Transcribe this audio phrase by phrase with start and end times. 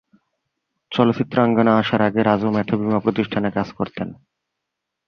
[0.91, 4.07] চলচ্চিত্রাঙ্গনে আসার আগে রাজু ম্যাথু বীমা প্রতিষ্ঠানে কাজ করতেন।